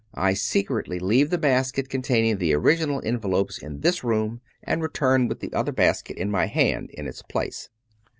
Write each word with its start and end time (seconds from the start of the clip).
I 0.15 0.33
secretly 0.33 0.97
leave 0.97 1.29
the 1.29 1.37
basket 1.37 1.87
con 1.87 2.01
taining 2.01 2.39
the 2.39 2.55
original 2.55 3.03
envelopes 3.05 3.59
in 3.59 3.81
this 3.81 4.03
room 4.03 4.41
and 4.63 4.81
return 4.81 5.27
with 5.27 5.41
the 5.41 5.53
other 5.53 5.71
basket 5.71 6.17
in 6.17 6.31
my 6.31 6.47
hand 6.47 6.89
in 6.95 7.05
its 7.05 7.21
place. 7.21 7.69